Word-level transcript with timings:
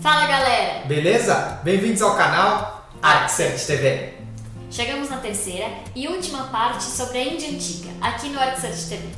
Fala 0.00 0.26
galera! 0.26 0.86
Beleza? 0.86 1.60
Bem-vindos 1.62 2.00
ao 2.00 2.16
canal 2.16 2.88
ArcSearch 3.02 3.66
TV. 3.66 4.14
Chegamos 4.70 5.10
na 5.10 5.18
terceira 5.18 5.68
e 5.94 6.08
última 6.08 6.44
parte 6.44 6.84
sobre 6.84 7.18
a 7.18 7.24
Índia 7.24 7.50
Antiga, 7.50 7.90
aqui 8.00 8.30
no 8.30 8.40
ArcSearch 8.40 8.88
TV. 8.88 9.08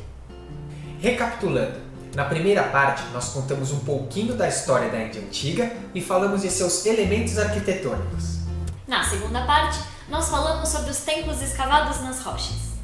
Recapitulando, 0.99 1.79
na 2.17 2.25
primeira 2.25 2.65
parte 2.65 3.05
nós 3.13 3.29
contamos 3.29 3.71
um 3.71 3.79
pouquinho 3.79 4.35
da 4.35 4.49
história 4.49 4.89
da 4.89 5.01
Índia 5.01 5.23
Antiga 5.23 5.73
e 5.95 6.01
falamos 6.01 6.43
de 6.43 6.51
seus 6.51 6.85
elementos 6.85 7.39
arquitetônicos. 7.39 8.39
Na 8.89 9.05
segunda 9.05 9.47
parte, 9.47 9.79
nós 10.09 10.29
falamos 10.29 10.69
sobre 10.69 10.91
os 10.91 10.99
templos 10.99 11.41
escavados 11.43 12.01
nas 12.01 12.21
rochas. 12.25 12.75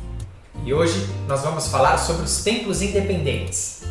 E 0.65 0.73
hoje 0.73 1.05
nós 1.27 1.43
vamos 1.43 1.67
falar 1.67 1.99
sobre 1.99 2.23
os 2.23 2.45
templos 2.45 2.81
independentes. 2.81 3.82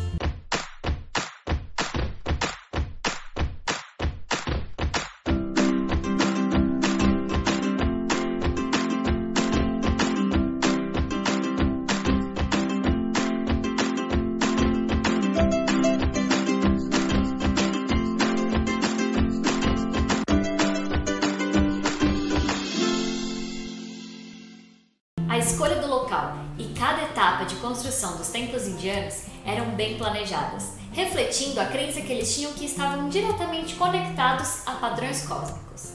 A 25.32 25.38
escolha 25.38 25.76
do 25.76 25.86
local 25.86 26.36
e 26.58 26.64
cada 26.78 27.04
etapa 27.04 27.46
de 27.46 27.54
construção 27.54 28.18
dos 28.18 28.28
templos 28.28 28.68
indianos 28.68 29.22
eram 29.46 29.70
bem 29.70 29.96
planejadas, 29.96 30.72
refletindo 30.92 31.58
a 31.58 31.64
crença 31.64 32.02
que 32.02 32.12
eles 32.12 32.34
tinham 32.34 32.52
que 32.52 32.66
estavam 32.66 33.08
diretamente 33.08 33.74
conectados 33.76 34.58
a 34.66 34.72
padrões 34.72 35.26
cósmicos. 35.26 35.92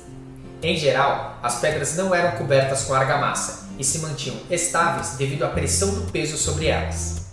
Em 0.59 0.75
geral, 0.75 1.37
as 1.43 1.59
pedras 1.59 1.95
não 1.95 2.15
eram 2.15 2.35
cobertas 2.35 2.85
com 2.85 2.95
argamassa 2.95 3.69
e 3.77 3.83
se 3.83 3.99
mantinham 3.99 4.37
estáveis 4.49 5.17
devido 5.17 5.43
à 5.43 5.49
pressão 5.49 5.93
do 5.93 6.11
peso 6.11 6.35
sobre 6.35 6.65
elas. 6.65 7.27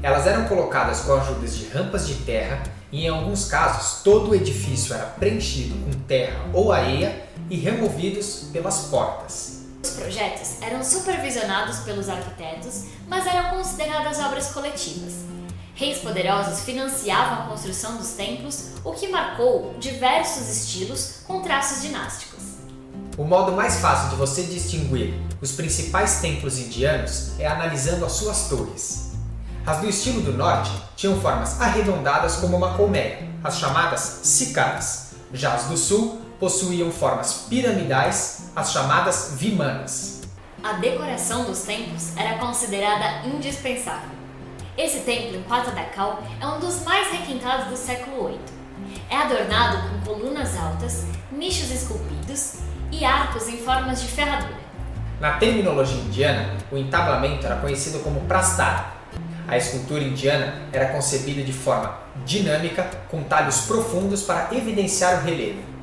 Elas 0.00 0.28
eram 0.28 0.44
colocadas 0.44 1.00
com 1.00 1.14
a 1.14 1.22
ajuda 1.22 1.44
de 1.44 1.66
rampas 1.70 2.06
de 2.06 2.14
terra 2.22 2.62
e, 2.92 3.04
em 3.04 3.08
alguns 3.08 3.46
casos, 3.46 4.04
todo 4.04 4.30
o 4.30 4.34
edifício 4.36 4.94
era 4.94 5.06
preenchido 5.06 5.74
com 5.84 5.90
terra 6.06 6.38
ou 6.52 6.70
areia 6.70 7.24
e 7.50 7.56
removidos 7.56 8.44
pelas 8.52 8.82
portas. 8.82 9.57
Os 9.88 9.94
projetos 9.94 10.60
eram 10.60 10.84
supervisionados 10.84 11.78
pelos 11.78 12.10
arquitetos, 12.10 12.84
mas 13.08 13.26
eram 13.26 13.56
consideradas 13.56 14.18
obras 14.18 14.50
coletivas. 14.50 15.14
Reis 15.74 15.98
poderosos 15.98 16.60
financiavam 16.60 17.44
a 17.44 17.46
construção 17.48 17.96
dos 17.96 18.10
templos, 18.10 18.72
o 18.84 18.92
que 18.92 19.08
marcou 19.08 19.74
diversos 19.78 20.46
estilos 20.50 21.20
com 21.26 21.40
traços 21.40 21.80
dinásticos. 21.80 22.38
O 23.16 23.24
modo 23.24 23.52
mais 23.52 23.76
fácil 23.80 24.10
de 24.10 24.16
você 24.16 24.42
distinguir 24.42 25.14
os 25.40 25.52
principais 25.52 26.20
templos 26.20 26.58
indianos 26.58 27.30
é 27.38 27.46
analisando 27.46 28.04
as 28.04 28.12
suas 28.12 28.46
torres. 28.50 29.12
As 29.64 29.78
do 29.78 29.88
estilo 29.88 30.20
do 30.20 30.34
norte 30.34 30.70
tinham 30.96 31.18
formas 31.18 31.58
arredondadas 31.62 32.36
como 32.36 32.58
uma 32.58 32.76
colmeia, 32.76 33.26
as 33.42 33.58
chamadas 33.58 34.20
cicadas. 34.22 35.12
Já 35.32 35.54
as 35.54 35.64
do 35.64 35.78
sul 35.78 36.17
possuíam 36.38 36.90
formas 36.90 37.46
piramidais, 37.48 38.50
as 38.54 38.72
chamadas 38.72 39.34
vimanas. 39.36 40.22
A 40.62 40.74
decoração 40.74 41.44
dos 41.44 41.62
templos 41.62 42.16
era 42.16 42.38
considerada 42.38 43.26
indispensável. 43.26 44.10
Esse 44.76 45.00
templo 45.00 45.36
em 45.36 45.42
Pata 45.42 45.72
da 45.72 45.84
Cal 45.84 46.22
é 46.40 46.46
um 46.46 46.60
dos 46.60 46.84
mais 46.84 47.10
requintados 47.10 47.66
do 47.66 47.76
século 47.76 48.28
VIII. 48.28 48.40
É 49.10 49.16
adornado 49.16 49.88
com 49.88 50.14
colunas 50.14 50.56
altas, 50.56 51.04
nichos 51.32 51.70
esculpidos 51.70 52.58
e 52.92 53.04
arcos 53.04 53.48
em 53.48 53.58
formas 53.58 54.00
de 54.00 54.08
ferradura. 54.08 54.58
Na 55.20 55.32
terminologia 55.32 56.00
indiana, 56.00 56.56
o 56.70 56.76
entablamento 56.76 57.44
era 57.44 57.56
conhecido 57.56 57.98
como 58.00 58.20
prastara. 58.22 58.92
A 59.48 59.56
escultura 59.56 60.04
indiana 60.04 60.68
era 60.72 60.92
concebida 60.92 61.42
de 61.42 61.52
forma 61.52 61.98
dinâmica, 62.24 62.88
com 63.10 63.24
talhos 63.24 63.62
profundos 63.62 64.22
para 64.22 64.54
evidenciar 64.54 65.20
o 65.20 65.24
relevo. 65.24 65.77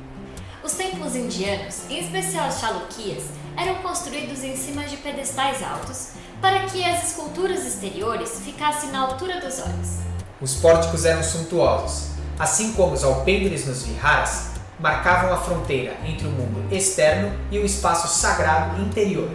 Os 0.66 0.72
templos 0.72 1.14
indianos, 1.14 1.88
em 1.88 2.00
especial 2.00 2.48
as 2.48 2.58
chaluquias, 2.58 3.22
eram 3.56 3.76
construídos 3.76 4.42
em 4.42 4.56
cima 4.56 4.82
de 4.82 4.96
pedestais 4.96 5.62
altos 5.62 6.08
para 6.42 6.64
que 6.64 6.84
as 6.84 7.10
esculturas 7.10 7.64
exteriores 7.64 8.40
ficassem 8.44 8.90
na 8.90 8.98
altura 8.98 9.40
dos 9.40 9.60
olhos. 9.60 9.98
Os 10.40 10.54
pórticos 10.56 11.04
eram 11.04 11.22
suntuosos, 11.22 12.08
assim 12.36 12.72
como 12.72 12.94
os 12.94 13.04
alpendres 13.04 13.64
nos 13.64 13.84
viharas 13.84 14.54
marcavam 14.80 15.32
a 15.32 15.36
fronteira 15.36 15.96
entre 16.04 16.26
o 16.26 16.32
mundo 16.32 16.66
externo 16.74 17.38
e 17.48 17.60
o 17.60 17.64
espaço 17.64 18.08
sagrado 18.08 18.82
interior. 18.82 19.30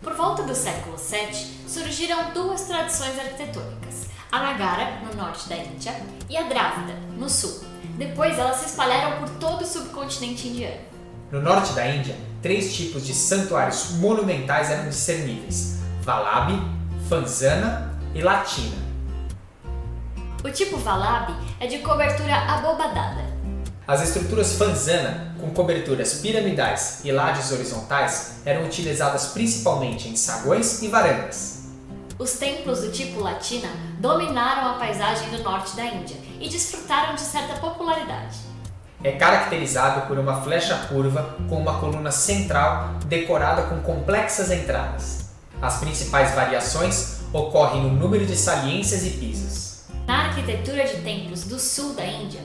Por 0.00 0.14
volta 0.14 0.44
do 0.44 0.54
século 0.54 0.96
VII, 0.96 1.66
surgiram 1.66 2.30
duas 2.32 2.60
tradições 2.60 3.18
arquitetônicas, 3.18 4.06
a 4.30 4.38
Nagara, 4.38 5.00
no 5.00 5.16
norte 5.20 5.48
da 5.48 5.56
Índia, 5.56 6.00
e 6.28 6.36
a 6.36 6.44
Drávida, 6.44 6.94
no 7.18 7.28
sul. 7.28 7.69
Depois 7.96 8.38
elas 8.38 8.56
se 8.56 8.66
espalharam 8.66 9.18
por 9.18 9.28
todo 9.38 9.62
o 9.62 9.66
subcontinente 9.66 10.48
indiano. 10.48 10.80
No 11.30 11.40
norte 11.40 11.72
da 11.72 11.86
Índia, 11.86 12.16
três 12.42 12.74
tipos 12.74 13.06
de 13.06 13.14
santuários 13.14 13.92
monumentais 13.92 14.70
eram 14.70 14.88
discerníveis: 14.88 15.78
Vallabhi, 16.02 16.60
Fanzana 17.08 17.98
e 18.14 18.20
Latina. 18.20 18.76
O 20.42 20.50
tipo 20.50 20.76
Vallabhi 20.78 21.34
é 21.60 21.66
de 21.66 21.78
cobertura 21.78 22.34
abobadada. 22.34 23.24
As 23.86 24.02
estruturas 24.02 24.54
Fanzana, 24.54 25.34
com 25.40 25.50
coberturas 25.50 26.14
piramidais 26.14 27.00
e 27.04 27.12
lajes 27.12 27.52
horizontais, 27.52 28.36
eram 28.44 28.64
utilizadas 28.64 29.26
principalmente 29.26 30.08
em 30.08 30.16
saguões 30.16 30.80
e 30.82 30.88
varandas. 30.88 31.59
Os 32.20 32.32
templos 32.32 32.82
do 32.82 32.92
tipo 32.92 33.18
Latina 33.18 33.70
dominaram 33.98 34.72
a 34.72 34.74
paisagem 34.74 35.30
do 35.30 35.42
norte 35.42 35.74
da 35.74 35.86
Índia 35.86 36.18
e 36.38 36.50
desfrutaram 36.50 37.14
de 37.14 37.22
certa 37.22 37.54
popularidade. 37.54 38.36
É 39.02 39.12
caracterizado 39.12 40.06
por 40.06 40.18
uma 40.18 40.42
flecha 40.42 40.76
curva 40.90 41.34
com 41.48 41.56
uma 41.56 41.80
coluna 41.80 42.10
central 42.10 42.90
decorada 43.06 43.62
com 43.62 43.80
complexas 43.80 44.50
entradas. 44.50 45.30
As 45.62 45.78
principais 45.78 46.34
variações 46.34 47.22
ocorrem 47.32 47.84
no 47.84 47.88
número 47.88 48.26
de 48.26 48.36
saliências 48.36 49.02
e 49.06 49.12
pisos. 49.12 49.84
Na 50.06 50.26
arquitetura 50.26 50.84
de 50.84 51.00
templos 51.00 51.44
do 51.44 51.58
sul 51.58 51.94
da 51.94 52.04
Índia, 52.04 52.42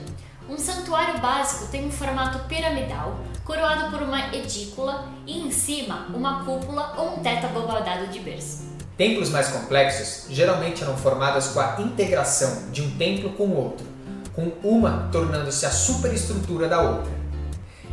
um 0.48 0.56
santuário 0.56 1.20
básico 1.20 1.70
tem 1.70 1.86
um 1.86 1.92
formato 1.92 2.38
piramidal, 2.48 3.18
coroado 3.44 3.90
por 3.90 4.00
uma 4.00 4.34
edícula 4.34 5.06
e 5.26 5.38
em 5.38 5.50
cima 5.50 6.06
uma 6.14 6.46
cúpula 6.46 6.94
ou 6.96 7.18
um 7.18 7.22
teto 7.22 7.44
abobadado 7.44 8.06
de 8.06 8.20
berço. 8.20 8.74
Templos 8.96 9.28
mais 9.28 9.48
complexos 9.48 10.24
geralmente 10.30 10.82
eram 10.82 10.96
formados 10.96 11.48
com 11.48 11.60
a 11.60 11.76
integração 11.78 12.70
de 12.72 12.80
um 12.80 12.90
templo 12.96 13.30
com 13.34 13.50
outro, 13.50 13.86
com 14.32 14.50
uma 14.62 15.10
tornando-se 15.12 15.66
a 15.66 15.70
superestrutura 15.70 16.66
da 16.66 16.80
outra. 16.80 17.12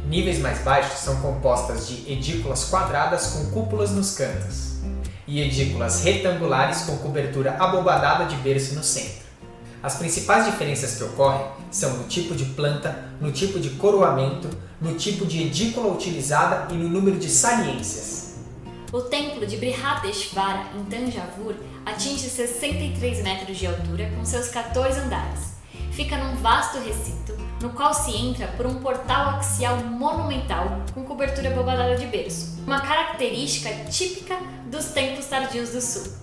Níveis 0.08 0.40
mais 0.40 0.60
baixos 0.60 1.00
são 1.00 1.18
compostas 1.18 1.90
de 1.90 2.10
edículas 2.10 2.66
quadradas 2.70 3.28
com 3.28 3.52
cúpulas 3.52 3.92
nos 3.92 4.12
cantos 4.16 4.76
e 5.28 5.42
edículas 5.42 6.06
retangulares 6.06 6.84
com 6.84 6.96
cobertura 6.98 7.58
abobadada 7.60 8.26
de 8.26 8.38
berço 8.38 8.74
no 8.76 8.84
centro. 8.84 9.24
As 9.82 9.96
principais 9.96 10.46
diferenças 10.46 10.96
que 10.96 11.04
ocorrem 11.04 11.46
são 11.70 11.98
no 11.98 12.06
tipo 12.06 12.34
de 12.34 12.46
planta, 12.46 13.10
no 13.20 13.30
tipo 13.30 13.60
de 13.60 13.72
coroamento, 13.72 14.50
no 14.80 14.94
tipo 14.94 15.26
de 15.26 15.44
edícula 15.44 15.92
utilizada 15.92 16.74
e 16.74 16.78
no 16.78 16.88
número 16.88 17.20
de 17.20 17.30
saliências. 17.30 18.33
O 18.94 19.02
templo 19.02 19.48
de 19.48 19.58
Brihadeshvara, 19.58 20.68
em 20.76 20.86
Tanjavur, 20.86 21.56
atinge 21.84 22.30
63 22.30 23.24
metros 23.24 23.58
de 23.58 23.66
altura 23.66 24.12
com 24.16 24.24
seus 24.24 24.50
14 24.50 25.00
andares. 25.00 25.54
Fica 25.94 26.16
num 26.16 26.36
vasto 26.36 26.78
recinto, 26.78 27.36
no 27.60 27.72
qual 27.72 27.92
se 27.92 28.16
entra 28.16 28.46
por 28.50 28.68
um 28.68 28.76
portal 28.76 29.30
axial 29.30 29.78
monumental 29.78 30.84
com 30.94 31.04
cobertura 31.06 31.50
abobadada 31.50 31.98
de 31.98 32.06
berço, 32.06 32.60
uma 32.68 32.82
característica 32.82 33.74
típica 33.90 34.38
dos 34.68 34.86
templos 34.86 35.26
tardios 35.26 35.72
do 35.72 35.82
sul. 35.82 36.14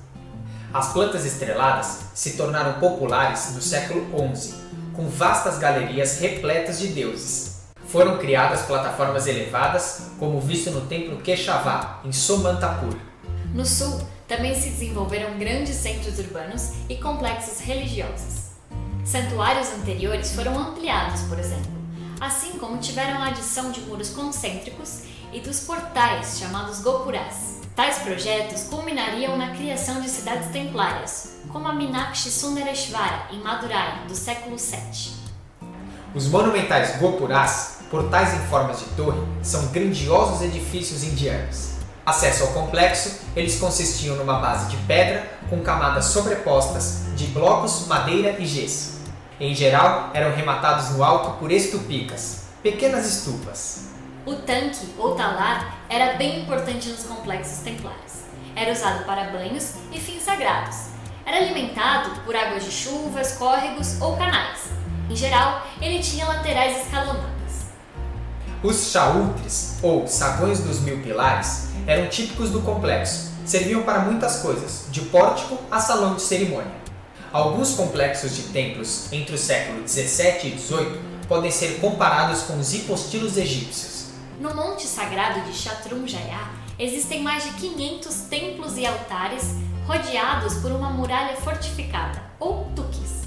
As 0.72 0.92
plantas 0.92 1.26
estreladas 1.26 2.02
se 2.14 2.36
tornaram 2.36 2.78
populares 2.78 3.52
no 3.52 3.60
século 3.60 4.06
XI, 4.36 4.54
com 4.94 5.08
vastas 5.08 5.58
galerias 5.58 6.20
repletas 6.20 6.78
de 6.78 6.86
deuses. 6.86 7.49
Foram 7.90 8.18
criadas 8.18 8.62
plataformas 8.62 9.26
elevadas, 9.26 10.12
como 10.16 10.40
visto 10.40 10.70
no 10.70 10.82
templo 10.82 11.20
Keshava, 11.22 11.98
em 12.04 12.12
Somantapur. 12.12 12.96
No 13.52 13.66
sul, 13.66 14.00
também 14.28 14.54
se 14.54 14.70
desenvolveram 14.70 15.36
grandes 15.36 15.74
centros 15.74 16.20
urbanos 16.20 16.70
e 16.88 16.94
complexos 16.94 17.58
religiosos. 17.58 18.50
Santuários 19.04 19.72
anteriores 19.72 20.32
foram 20.36 20.56
ampliados, 20.56 21.22
por 21.22 21.36
exemplo, 21.36 21.72
assim 22.20 22.58
como 22.58 22.78
tiveram 22.78 23.20
a 23.20 23.26
adição 23.26 23.72
de 23.72 23.80
muros 23.80 24.10
concêntricos 24.10 25.00
e 25.32 25.40
dos 25.40 25.58
portais 25.58 26.38
chamados 26.38 26.80
Gopuras. 26.82 27.58
Tais 27.74 27.98
projetos 27.98 28.64
culminariam 28.64 29.36
na 29.36 29.50
criação 29.50 30.00
de 30.00 30.08
cidades 30.08 30.48
templárias, 30.52 31.38
como 31.48 31.66
a 31.66 31.72
Minakshi 31.72 32.30
Sundareshvara, 32.30 33.26
em 33.32 33.40
Madurai, 33.40 34.06
do 34.06 34.14
século 34.14 34.56
VII. 34.56 35.18
Os 36.14 36.28
monumentais 36.28 36.98
gopuras, 36.98 37.79
portais 37.90 38.34
em 38.34 38.46
formas 38.46 38.78
de 38.78 38.84
torre, 38.96 39.20
são 39.42 39.66
grandiosos 39.66 40.42
edifícios 40.42 41.02
indianos. 41.02 41.70
Acesso 42.06 42.44
ao 42.44 42.52
complexo, 42.52 43.20
eles 43.34 43.58
consistiam 43.58 44.16
numa 44.16 44.38
base 44.38 44.70
de 44.70 44.76
pedra 44.84 45.28
com 45.50 45.60
camadas 45.60 46.06
sobrepostas 46.06 47.02
de 47.16 47.26
blocos, 47.26 47.86
madeira 47.88 48.36
e 48.38 48.46
gesso. 48.46 49.00
Em 49.40 49.54
geral, 49.54 50.10
eram 50.14 50.34
rematados 50.34 50.90
no 50.90 51.02
alto 51.02 51.38
por 51.38 51.50
estupicas, 51.50 52.44
pequenas 52.62 53.06
estupas. 53.06 53.88
O 54.24 54.34
tanque, 54.36 54.86
ou 54.96 55.14
talar, 55.14 55.78
era 55.88 56.14
bem 56.14 56.42
importante 56.42 56.88
nos 56.88 57.02
complexos 57.04 57.58
templares. 57.58 58.24
Era 58.54 58.72
usado 58.72 59.04
para 59.04 59.30
banhos 59.30 59.74
e 59.92 59.98
fins 59.98 60.22
sagrados. 60.22 60.90
Era 61.26 61.38
alimentado 61.38 62.20
por 62.20 62.36
águas 62.36 62.64
de 62.64 62.70
chuvas, 62.70 63.32
córregos 63.32 64.00
ou 64.00 64.16
canais. 64.16 64.60
Em 65.08 65.16
geral, 65.16 65.66
ele 65.80 66.00
tinha 66.00 66.26
laterais 66.26 66.84
escalonadas. 66.84 67.39
Os 68.62 68.90
chaútres, 68.90 69.78
ou 69.82 70.06
sagões 70.06 70.60
dos 70.60 70.80
mil 70.80 71.02
pilares, 71.02 71.68
eram 71.86 72.08
típicos 72.08 72.50
do 72.50 72.60
complexo. 72.60 73.30
Serviam 73.46 73.84
para 73.84 74.00
muitas 74.00 74.42
coisas, 74.42 74.84
de 74.90 75.00
pórtico 75.00 75.58
a 75.70 75.80
salão 75.80 76.14
de 76.14 76.20
cerimônia. 76.20 76.70
Alguns 77.32 77.74
complexos 77.74 78.36
de 78.36 78.42
templos 78.42 79.10
entre 79.12 79.34
o 79.34 79.38
século 79.38 79.82
17 79.82 80.48
e 80.48 80.50
18 80.50 81.00
podem 81.26 81.50
ser 81.50 81.80
comparados 81.80 82.42
com 82.42 82.58
os 82.58 82.74
hipostilos 82.74 83.38
egípcios. 83.38 84.08
No 84.38 84.54
Monte 84.54 84.86
Sagrado 84.86 85.40
de 85.40 85.56
Shatrunjaya 85.56 86.40
existem 86.78 87.22
mais 87.22 87.44
de 87.44 87.52
500 87.52 88.14
templos 88.28 88.76
e 88.76 88.84
altares 88.84 89.54
rodeados 89.86 90.56
por 90.56 90.70
uma 90.70 90.90
muralha 90.90 91.34
fortificada, 91.36 92.22
ou 92.38 92.70
tuques. 92.76 93.22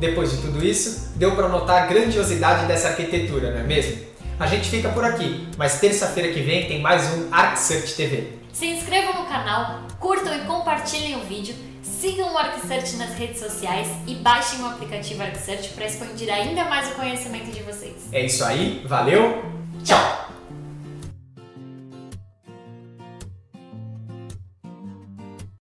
Depois 0.00 0.30
de 0.30 0.38
tudo 0.38 0.64
isso, 0.64 1.10
deu 1.16 1.36
para 1.36 1.48
notar 1.48 1.82
a 1.82 1.86
grandiosidade 1.86 2.64
dessa 2.66 2.88
arquitetura, 2.88 3.50
não 3.50 3.60
é 3.60 3.64
mesmo? 3.64 4.08
A 4.38 4.46
gente 4.46 4.70
fica 4.70 4.88
por 4.90 5.04
aqui, 5.04 5.48
mas 5.56 5.80
terça-feira 5.80 6.32
que 6.32 6.40
vem 6.40 6.68
tem 6.68 6.80
mais 6.80 7.12
um 7.12 7.28
ArcSearch 7.32 7.96
TV. 7.96 8.34
Se 8.52 8.66
inscrevam 8.66 9.20
no 9.20 9.26
canal, 9.28 9.80
curtam 9.98 10.32
e 10.32 10.44
compartilhem 10.46 11.16
o 11.16 11.24
vídeo, 11.24 11.56
sigam 11.82 12.32
o 12.32 12.38
ArcSearch 12.38 12.96
nas 12.98 13.14
redes 13.14 13.40
sociais 13.40 13.88
e 14.06 14.14
baixem 14.14 14.60
o 14.62 14.66
aplicativo 14.66 15.24
ArcSearch 15.24 15.70
para 15.70 15.86
expandir 15.86 16.32
ainda 16.32 16.66
mais 16.66 16.88
o 16.88 16.94
conhecimento 16.94 17.50
de 17.50 17.64
vocês. 17.64 17.96
É 18.12 18.24
isso 18.24 18.44
aí, 18.44 18.84
valeu, 18.86 19.42
tchau! 19.82 20.37